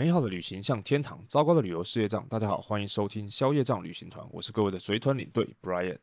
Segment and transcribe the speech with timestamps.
[0.00, 2.26] 美好的旅行像天堂，糟糕的旅游是业障。
[2.26, 5.98] 大家好，欢迎收听消业障旅行团，我是各位的随团领队 Brian。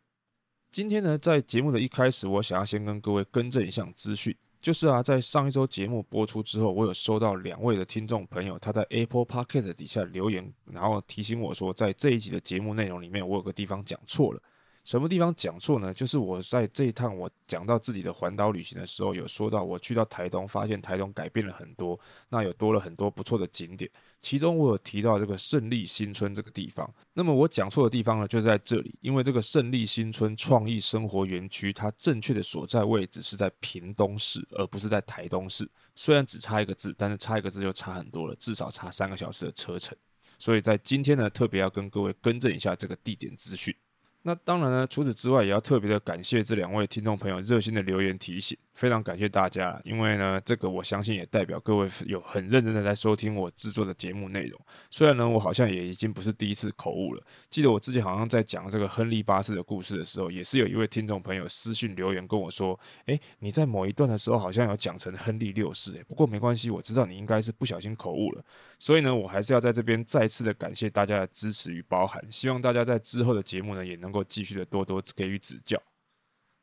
[0.69, 14.39] 今天呢，在节目的一开始，我想要先跟各位更正一项资讯，就是啊，在上一周节目播出之后，我有收到两位的听众朋友，他在 Apple Pocket 底下留言，然后提醒我说，在这一集的节目内容里面，我有个地方讲错了。
[14.87, 15.93] 什么地方讲错呢？
[15.93, 21.99] 就是我在这一趟我讲到自己的环岛旅行的时候，有说到我去到台东，发现台东改变了很多，
[22.29, 23.91] 那有多了很多不错的景点。
[24.21, 26.89] 其中我有提到这个胜利新村这个地方。
[27.11, 35.69] 那么我讲错的地方呢，就在这里，因为这个胜利新村创意生活园区，它正确的所在位置是在屏东市，而不是在台东市。
[35.95, 39.97] 虽然只差一个字，但是差一个字就差很多了，至少差三个小时的车程。
[40.39, 43.75] 所以在今天呢，特别要跟各位更正一下这个地点资讯。
[44.27, 49.79] 那当然呢，除此之外，也要特别的感谢这两位听众朋友热心的留言提醒，非常感谢大家。
[49.85, 54.59] 因为呢，这个我相信也代表各位有很认真的在收听我制作的节目内容。
[54.91, 57.23] 虽然呢，我好像也已经不是第一次口误了。
[57.49, 68.43] 记得我自己好像在讲这个亨利八世的故事的时候，也是有一位听众朋友私信留言跟我说：“诶，你在某一段的时候好像有讲成亨利六世。”诶，不过没关系，我知道你应该是不小心口误了。
[68.77, 72.21] 所以呢，我还是要在这边再次的感谢大家的支持与包涵。
[72.29, 74.16] 希望大家在之后的节目呢，也能够。
[74.23, 75.81] 继续的多多给予指教。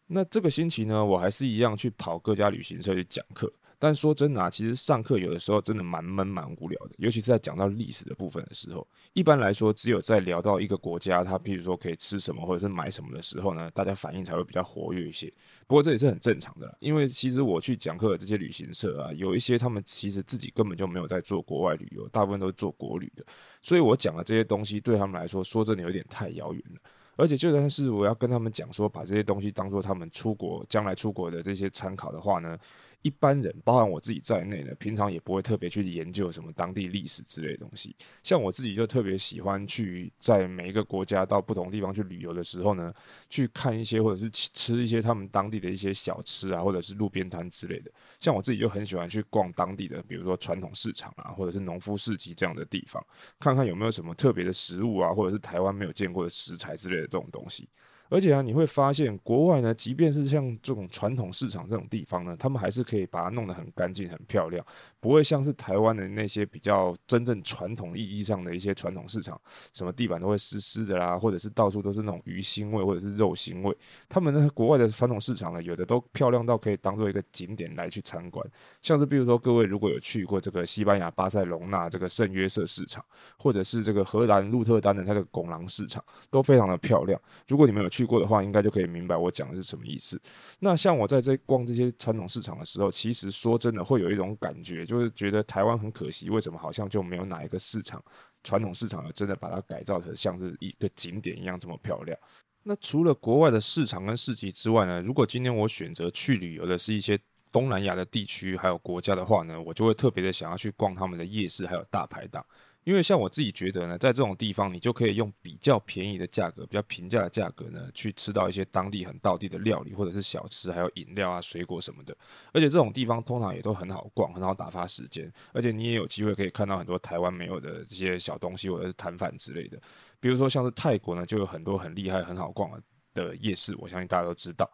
[0.06, 3.52] 那这个星期呢，我还是一样去跑各家旅行社去讲课。
[3.76, 8.86] 但说真的啊，其实上课有的时候真的蛮闷蛮无聊的，尤其是在讲到历史的部分的时候。
[9.12, 15.30] 一般来说，只有在聊到一个国家，它譬如说可以吃什么或者是买什么的时候呢，大家反应才会比较活跃一些。
[15.66, 23.24] 不过这也是很正常的，因为其实我去讲课的这些旅行社啊，有一些他们其实自己根本就没有在做国外旅游，大部分都是做国旅的。
[23.60, 26.80] 所以我讲的这些东西对他们来说，说真的有点太遥远了。
[27.16, 32.58] 而且就算是我要跟他们讲说，把这些东西当做他们出国将来出国的这些参考的话呢，
[33.04, 37.94] 一般人，包含我自己在内呢，平常也不会特别去研究什么当地历史之类的东西。
[38.22, 42.94] 像我自己就特别喜欢去在每一个国家到不同地方去旅游的时候呢，
[43.28, 47.90] 去看一些或者是吃一些他们当地的一些小吃啊，或者是路边摊之类的。
[48.18, 53.04] 像我自己就很喜欢去逛当地的，比如说传统市场啊，或者是农夫市集这样的地方，
[53.38, 57.68] 看看有没有什么特别的食物啊，或者是台湾没有见过的食材之类的这种东西。
[58.08, 64.64] 而且啊，你会发现国外呢，即便是像这种传统市场这种地方呢，他们还是可以把它弄得很干净、很漂亮，
[65.04, 69.38] 不会像是台湾的那些比较真正传统意义上的一些传统市场，
[69.74, 73.76] 什么地板都会湿湿的啦，或者是到处都是那种鱼腥味或者是肉腥味。
[74.08, 78.42] 他们呢，国外的传统市场呢，有的都漂亮到可以当做一个景点来去参观，
[78.80, 83.04] 像是比如说各位如果有去过这个西班牙巴塞隆纳这个圣约瑟市场，
[83.36, 87.20] 或者是这个荷兰鹿特丹的那个拱廊市场，都非常的漂亮。
[87.46, 90.18] 如果你们有去，过的话，应该就可以明白我讲的是什么意思。
[90.60, 98.02] 那像我在这逛这些传统市场的时候，其实说真的，会有一种感觉，就就是觉得台湾很可惜，为什么好像就没有哪一个市场，
[98.44, 102.16] 传统市场真的把它改造成像是一个景点一样这么漂亮。
[102.62, 107.18] 那除了国外的市场跟市集之外呢，如果今天我选择去旅游的是一些
[107.50, 112.44] 东南亚的地区还有国家的话呢，我就会特别的想要去逛他们的夜市还有大排档。
[112.84, 122.16] 因为像我自己觉得呢，在这种地方，你就可以用比较便宜的价格、比较平价的价格呢，去吃到一些当地很道地的料理，或者是小吃，还有饮料啊、水果什么的。
[122.52, 125.32] 而且这种地方通常也都很好逛，很好打发时间。
[125.52, 129.80] 而且你也有机会可以看到很多台湾没有的这些小东西，或者是摊贩之类的。
[130.20, 132.70] 比如说像是泰国呢，就有很多很厉害、很好逛
[133.14, 134.70] 的夜市，我相信大家都知道。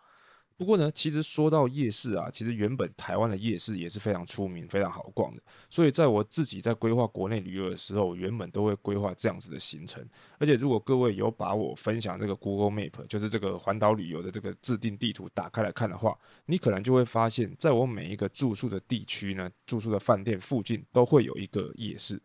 [0.61, 5.41] 不过呢，其实说到夜市啊，其实原本台湾的夜市也是非常出名、非常好逛的。
[5.71, 10.07] 所以在我自己在规划国内旅游的时候，原本都会规划这样子的行程。
[10.37, 22.21] 而且如果各位有把我分享这个 Google Map，就是这个环岛旅游的这个制定地图打开来看的话，你可能就会发现，在我每一个住宿的地区呢，住宿的饭店附近都会有一个夜市。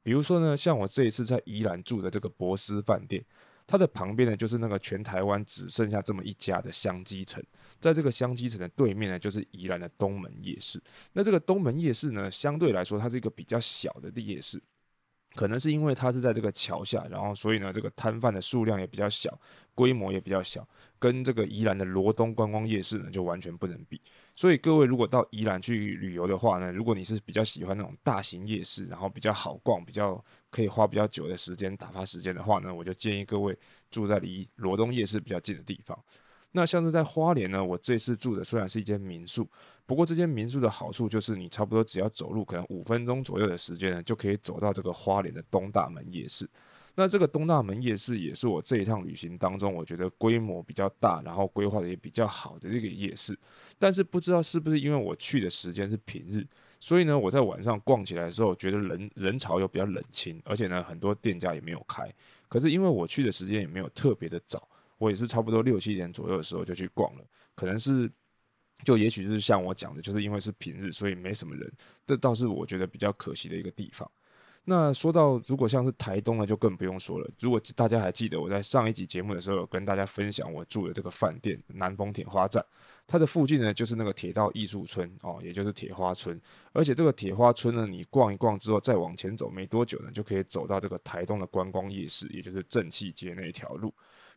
[0.00, 3.24] 比如说呢，像我这一次在宜兰住的这个博思饭店。
[3.70, 7.40] 它的旁边呢，就是那个全台湾只剩下这么一家的香积城，
[7.78, 10.82] 在这个香积城的对面呢，就是宜兰的东门夜市。
[11.12, 14.60] 那这个东门夜市呢，相对来说，它是一个比较小的夜市。
[15.36, 19.40] 可能是因为它是在这个桥下，然后所以呢，这个摊贩的数量也比较小，
[19.76, 20.68] 规模也比较小，
[20.98, 24.00] 跟这个宜兰的罗东观光夜市呢就完全不能比。
[24.40, 33.54] 所以各位如果到宜兰去旅游的话呢，如果你是比较喜欢那种大型夜市，然后比较好逛，比较可以花比较久的时间打发时间的话呢，我就建议各位
[33.90, 35.94] 住在离罗东夜市比较近的地方。
[36.52, 39.46] 那像是在花莲呢，我这次住的虽然是一间民宿，
[39.84, 46.48] 不过这间民宿的好处就是你差不多只要走路可能五分钟左右的时间呢，就可以走到这个花莲的东大门夜市。
[47.00, 53.34] 那这个东大门夜市也是我这一趟旅行当中我觉得规模比较大，然后规划的也比较好的这个夜市。
[53.78, 56.46] 但是不知道是不是因为我去的时间是平日，
[56.78, 62.06] 所以呢，我在晚上逛起来的时候，觉得人人潮又比较冷清，而且呢，很多店家也没有开。
[62.48, 64.68] 可是因为我去的时间也没有特别的早，
[64.98, 67.24] 我也是差不多六七点左右的时候就去逛了。
[67.54, 68.12] 可能是，
[68.84, 71.72] 就也许是像我讲的，就是因为是平日，所以没什么人。
[72.06, 74.10] 这倒是我觉得比较可惜的一个地方。
[74.64, 77.28] 那说到如果像是台东呢，就更不用说了。
[77.40, 82.64] 如果大家还记得我在上一集节目的时候，有跟大家分享我住的这个饭店南丰铁花站，
[83.06, 86.40] 它的附近呢就是那个铁道艺术村哦，也就是铁花村。
[86.72, 93.92] 而且这个铁花村呢，你逛一逛之后再往前走没多久呢，就可以走到这个台东的观光夜市，也就是正气街那一条路。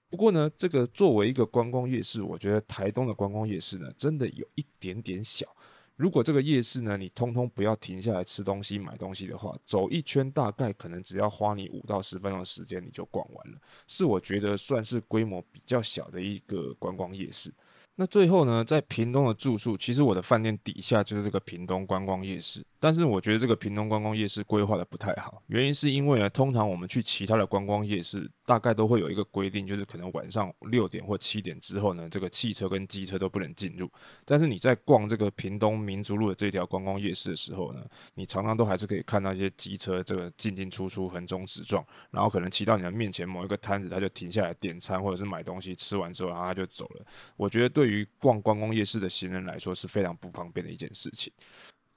[0.09, 5.45] 不过呢，这个作为一个观光夜市，我觉得台东的观光夜市呢，真的有一点点小。
[5.95, 13.57] 如果这个夜市呢，你通通不要停下来吃东西、买东西的话，走一圈大概可能只要花你五到十分钟的时间，你就逛完了。
[13.87, 17.53] 是我觉得算是规模比较小的一个观光夜市。
[17.95, 22.65] 那最后呢，在屏东的住宿，其实我的饭店底下就是这个屏东观光夜市。
[22.83, 33.89] 但是我觉得这个屏东观光夜市规划的不太好，原因是因为呢，通常我们去其他的观光夜市，大概都会有一个规定，就是可能晚上六点或七点之后呢，这个汽车跟机车都不能进入。
[34.25, 37.81] 但是你在逛这个屏东民族路的这条观光夜市的时候呢，
[38.15, 41.81] 你常常都还是可以看到一些机车这个进进出出横冲直撞，
[42.11, 47.05] 然后可能骑到你的面前某一个摊子，他就停下来点餐或者是买东西，吃完之后然后他就走了。
[47.37, 51.31] 我觉得对于逛观光夜市的行人来说是非常不方便的一件事情。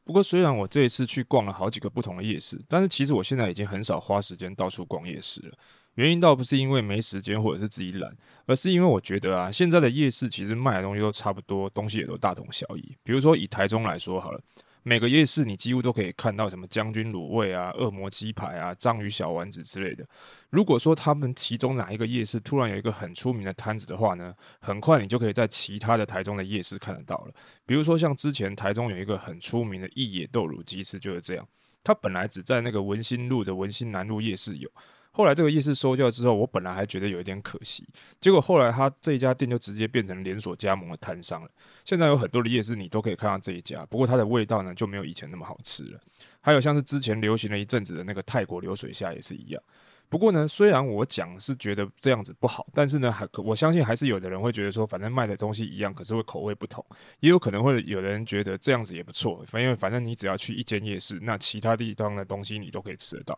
[0.07, 5.53] 不过，虽然我这一次去逛了好几个不同的夜市，但是其实我现在已经很少花时间到处逛夜市了。
[5.97, 8.17] 原因倒不是因为没时间或者是自己懒，
[8.47, 12.97] 而是因为我觉得啊，现在的夜市其实卖的东西都差不多，东西也都大同小异。
[13.03, 14.41] 比如说以台中来说好了。
[14.89, 20.07] 每个夜市你几乎都可以看到什么将军卤味啊、恶魔鸡排啊、章鱼小丸子之类的。
[20.49, 27.35] 如果说他们其中哪一个夜市突然有一个很出名的摊子的话呢，很快你就可以在其他的台中的夜市看得到了。
[27.67, 31.45] 比如说像之前台中有一个很出名的一野豆乳鸡翅就是这样，
[31.83, 34.71] 它本来只在那个文心路的文心南路夜市有。
[35.17, 37.89] 后来这个夜市收掉之后，我本来还觉得有一点可惜，
[38.21, 41.49] 结果后来他这一家店就直接变成连锁加盟的摊商了。
[41.87, 45.99] 现在有很多的夜市你都可以看到这一家，不过它的味道呢就没有以前那么好吃了。
[46.43, 49.63] 还有像是之前流行了一阵子的那个泰国流水虾也是一样。
[50.11, 56.85] 不过呢，虽然我讲是觉得这样子不好，但是呢，还可我相信还是有的人会觉得说，反正卖的东西一样，可是会口味不同，
[57.21, 63.37] 也有可能会有人觉得这样子也不错，因为反正你只要去一间夜市，那其他地方的东西你都可以吃得到。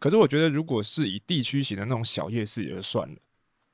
[0.00, 3.16] 可是我觉得，如果是以地区型的那种小夜市也就算了，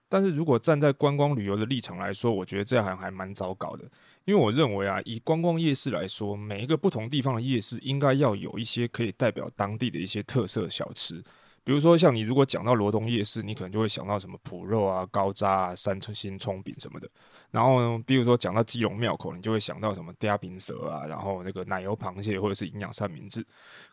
[0.08, 3.84] 但是如果站在观光旅游的立场来说，我觉得这样还还蛮糟糕的。
[4.25, 11.23] 因为我认为啊，以观光夜市来说，每一个不同地方的夜市应该要有一些可以代表当地的一些特色小吃。
[11.62, 17.08] 比如说，像你如果讲到罗东夜市，你可能就会想到什么脯肉啊、高渣啊、三星葱饼什么的。
[17.50, 23.46] 然后呢，比如说讲到基隆庙口，你就会想到什么嗲饼蛇啊，然后那个奶油螃蟹或者是营养三明治。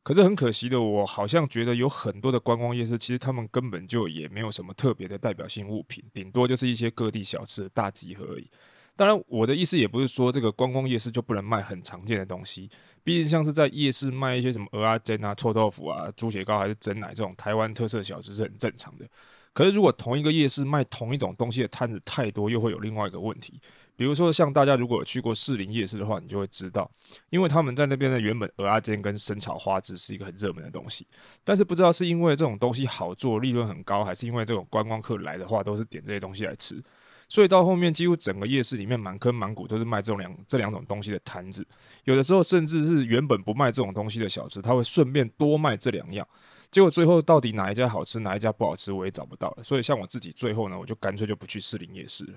[0.04, 8.50] 可是很可惜的，我好像觉得有很多的观光夜市，其实他们根本就也没有什么特别的代表性物品，顶多就是一些各地小吃的大集合而已。
[8.96, 12.70] 当然，我的意思也不是说这个观光夜市就不能卖很常见的东西。
[13.04, 19.06] 毕竟，像是在夜市卖一些什么蚵仔煎啊、臭豆腐啊、猪血糕还是蒸奶这种台湾特色小吃是很正常的。
[19.54, 23.62] 可是，如果同一个夜市卖同一种东西的摊子太多，又会有另外一个问题。
[23.96, 26.90] 比如说，像大家如果有去过士林夜市的话，你就会知道，
[27.30, 31.06] 因为他们在那边的原本蚵仔煎跟生炒花枝是一个很热门的东西，
[31.44, 36.84] 但是不知道是因为这种东西好做、利润很高，还是因为这种观光客来的话都是点这些东西来吃。
[37.30, 41.66] 所以到后面，几乎整个夜市里面满坑满谷都是卖这种两这两种东西的摊子，
[42.06, 46.27] 有的时候甚至是原本不卖这种东西的小吃，他会顺便多卖这两样。
[46.74, 49.63] 结果最后到底哪一家好吃，哪一家不好吃，我也找不到了。
[49.63, 52.34] 所以像我自己最后呢，我就干脆就不去士林夜市了。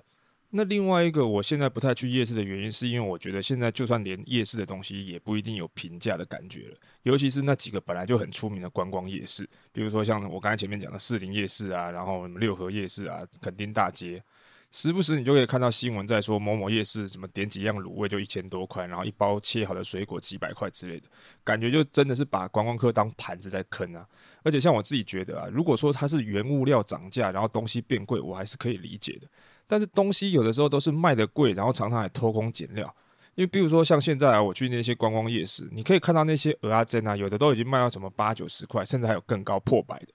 [0.50, 14.22] 那另外一个我现在不太去夜市的原因，是因为我觉得现在就算连夜市的东西也不一定有平价的感觉了，尤其是那几个本来就很出名的观光夜市，比如说像我刚才前面讲的士林夜市啊，然后什么六合夜市啊，垦丁大街。
[14.72, 21.08] 时不时你就可以看到新闻在说某某夜市什么点几样卤味就一千多块，然后一包切好的水果几百块之类的，
[21.42, 24.06] 感觉就真的是把观光客当盘子在坑啊！
[24.42, 29.26] 而且像我自己觉得啊，如果说它是原物料涨价，然后东西变贵，我还是可以理解的。
[29.66, 32.94] 但是东西有的时候都是卖的贵，然后常常还偷工减料。
[33.34, 40.08] 因为比如说像现在啊，我去那些观光夜市，你可以看到那些鹅啊胗啊，有的都已经卖到什么八九十块，甚至还有更高破百的。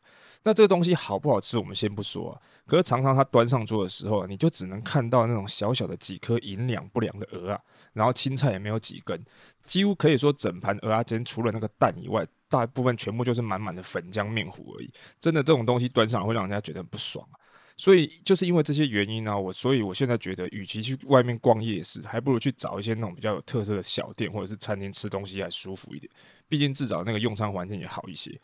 [0.44, 2.42] 那这个东西好不好吃，我们先不说啊。
[2.66, 7.60] 可是常常它端上桌的时候，你就只能看到那种小小的几颗营养不良的鹅啊，
[7.94, 9.24] 然后青菜也没有几根，
[9.66, 14.90] 几乎可以说整盘蚵仔煎除了那个蛋以外，大部分全部就是满满的粉浆面糊而已。
[15.20, 17.36] 真的这种东西端上会让人家觉得不爽啊。
[17.78, 26.12] 所以就是因为这些原因呢、我所以我现在觉得，与其去外面逛夜市，还不如去找一些那种比较有特色的小店或者是餐厅吃东西还舒服一点，
[26.48, 28.40] 毕竟至少那个用餐环境也好一些。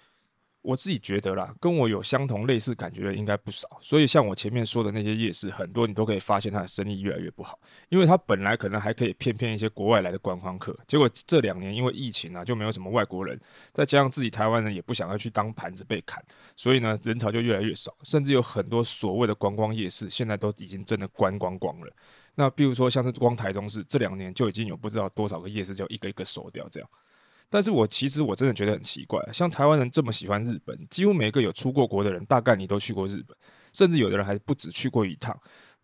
[0.61, 13.39] 我自己觉得啦，跟我有相同类似感觉的应该不少，所以像我前面说的那些夜市，很多你都可以发现它的生意越来越不好，因为它本来可能还可以骗骗一些国外来的观光客，结果这两年因为疫情啊，就没有什么外国人，
[13.71, 16.21] 再加上自己台湾人也不想要去当盘子被砍，
[16.57, 21.93] 所以呢，人潮就越来越少，甚至有很多所谓的观光夜市，现在都已经真的关光光了。
[22.35, 26.89] 那比如说像是光台中市，这两年就已经有不知道多少个夜市就一个一个收掉这样。
[27.49, 33.37] 但是我其实我真的觉得很奇怪，像台湾人这么喜欢日本，几乎每一个有出过国的人，大概你都去过日本，
[33.73, 35.37] 甚至有的人还不止去过一趟。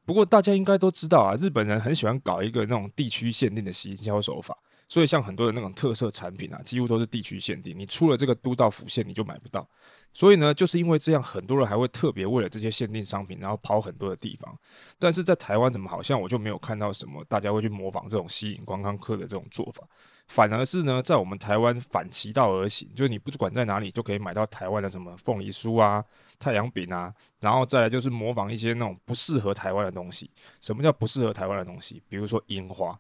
[0.06, 4.54] 不过大家应该都知道啊，日本人很喜欢搞一个那种地区限定的行销手法，
[4.90, 9.66] 所以像很多的那种特色产品啊，几乎都是地区限定，你出了这个都道府县你就买不到。
[10.12, 14.54] 所以呢，就是因为这样，很多人还会特别为了这些限定商品，然后跑很多的地方。
[15.00, 19.88] 但是在台湾怎么好像我就没有看到什么大家会去模仿这种吸引观光客的这种做法。
[20.28, 26.04] 反而是呢，在我们台湾反其道而行，就是你不管在哪里就可以买到台湾的什么凤梨酥啊、
[26.40, 30.32] 太阳饼啊，然后再来就是模仿一些那种不适合台湾的东西。
[30.60, 32.02] 什么叫不适合台湾的东西？
[32.08, 32.98] 比如说樱花，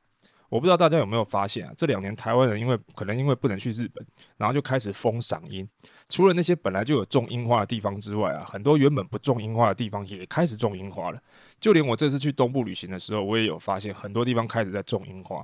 [0.49, 1.73] 我不知道大家有没有发现啊？
[1.75, 4.05] 这两年台湾人因为可能因为不能去日本，
[4.37, 5.67] 然后就开始疯赏樱。
[6.09, 11.19] 除了那些本来就有种樱花的地方之外啊，很多原本不种樱花的地方也开始种樱花了。
[11.59, 15.43] 就连我这次去东部旅行的时候，我也有发现很多地方开始在种樱花。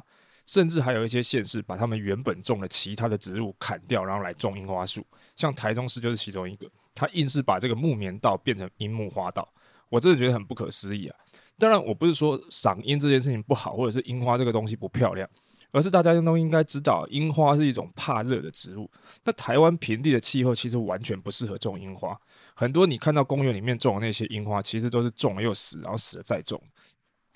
[0.49, 5.05] 甚至还有一些县市把他们原本种的其他的植物砍掉，然后来种樱花树。
[5.35, 9.47] 像台中市就是其中一个，他硬是把这个木棉道变成樱木花道，
[9.89, 11.15] 我真的觉得很不可思议啊！
[11.59, 15.29] 当然，我不是说赏樱这件事情不好，或者是樱花这个东西不漂亮，
[15.69, 18.89] 而是大家都应该知道，樱花是一种怕热的植物。
[19.23, 22.19] 那台湾平地的气候其实完全不适合种樱花，
[22.55, 26.59] 很多你看到公园里面种的那些樱花，其实都是种了又死，然后死了再种。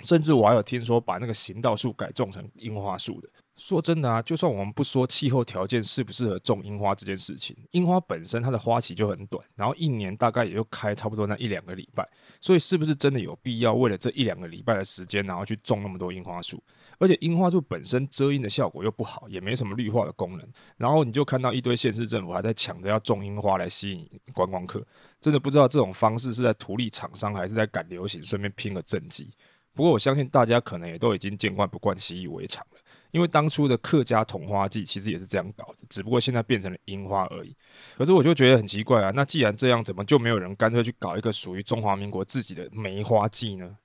[0.04, 3.30] 甚至我还有听说把那个行道树改种成樱花树的。
[3.56, 12.04] 说真的啊，就算我们不说气候条件适不适合种樱花这件事情，樱花本身它的花期就很短，然后一年大概也就开差不多那一两个礼拜，
[12.42, 16.62] 所以是不是真的有必要为了这一两个礼拜的时间，然后去种那么多樱花树？
[16.98, 24.84] 而且樱花树本身遮阴的效果又不好，也没什么绿化的功能，然后你就看到一堆县市政府还在抢着要种樱花来吸引观光客，
[25.22, 29.32] 真的不知道这种方式是在图利厂商，还是在赶流行，顺便拼个政绩。
[29.74, 32.78] 不过我相信大家可能也都已经见惯不惯、习以为常了，
[33.12, 37.56] 因为当初的客家桐花季其实也是这样搞的，只不过现在变成了樱花而已。
[37.98, 43.78] 可是我就觉得很奇怪啊，那既然这样，怎么就没有人干脆去搞一个属于中华民国自己的梅花季呢？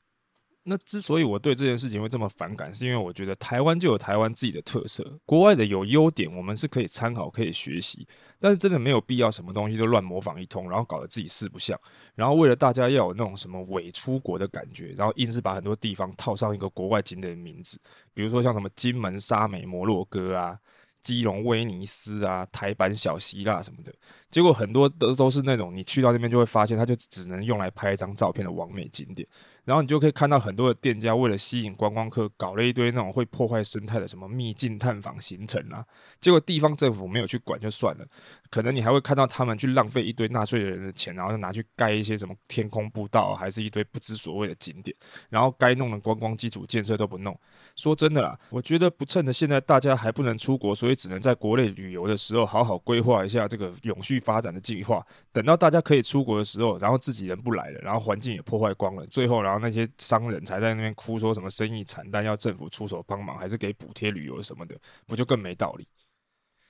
[0.69, 8.07] 那之所以我对这件事情会这么反感，是因为我觉得台湾就有台湾自己的特色，国外的有优点，我们是可以参考、可以学习，
[8.39, 11.81] 但是真的没有必要什么东西都乱模仿一通，然后搞得自己四不像，
[12.15, 17.81] 然后为了大家要有那种什么伪出国的感觉，然后硬是把很多地方套上一个国外景点的名字，
[18.13, 20.59] 比如说像什么金门、沙美、摩洛哥啊。
[21.01, 23.95] 基隆、威尼斯啊，台版小希腊什么的，
[24.31, 29.27] 结果很多都都是那种你去到那边就会发现，它就只能用来拍一张照片的完美景点。
[29.69, 35.85] 然后你就可以看到很多的店家为了吸引观光客，搞了一堆那种会破坏生态的什么秘境探访行程啊。
[36.19, 38.07] 结果地方政府没有去管就算了，
[38.49, 44.97] 可能你还会看到他们去浪费一堆纳税人的钱，然后拿去盖一些什么天空步道，还是一堆不知所谓的景点。
[45.29, 47.39] 然后该弄的观光基础建设都不弄。
[47.77, 55.07] 说真的啦，我觉得不趁着现在大家还不能出国，所以只能在国内旅游的时候，好好规划一下这个永续发展的计划。
[55.31, 64.75] 等到大家可以出国的时候，然后自己人不来了，然后环境也破坏光了，最后然后那些商人才在那边哭说什么生意惨淡，要政府出手帮忙，还是给补贴旅游什么的，
[65.07, 65.87] 不就更没道理？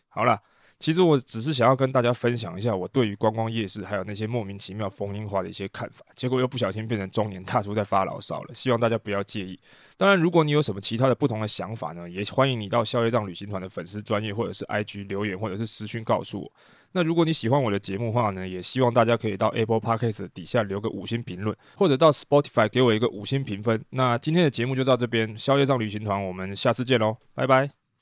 [0.09, 0.41] 好了。
[0.81, 9.59] 其实我只是想要跟大家分享一下我对于观光夜市还有那些莫名其妙疯樱花的一些看法，结果又不小心变成中年大叔在发牢骚了，希望大家不要介意。
[9.97, 16.53] 当然，如果你有什么其他的不同的想法呢，也欢迎你到消业障旅行团的粉丝专业或者是 IG 留言或者是私讯告诉我。
[16.93, 23.85] 那如果你喜欢我的节目的话呢，也希望大家可以到 Apple Podcast 底下留个五星评论，或者到 Spotify 给我一个五星评分。
[23.91, 27.78] 那今天的节目就到这边，消业障旅行团，我们下次见喽，拜拜。